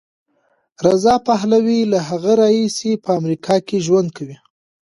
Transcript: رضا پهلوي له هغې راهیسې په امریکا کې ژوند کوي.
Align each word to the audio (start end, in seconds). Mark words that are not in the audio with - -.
رضا 0.85 1.15
پهلوي 1.27 1.79
له 1.91 1.99
هغې 2.09 2.33
راهیسې 2.41 2.91
په 3.03 3.09
امریکا 3.19 3.55
کې 3.67 3.77
ژوند 3.85 4.09
کوي. 4.17 4.37